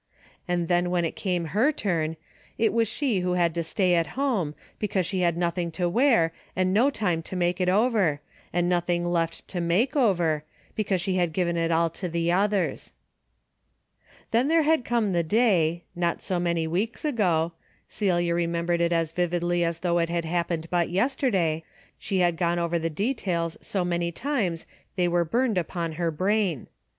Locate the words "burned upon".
25.23-25.91